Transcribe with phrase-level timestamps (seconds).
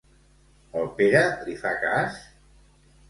[0.79, 2.19] El Pere li fa cas?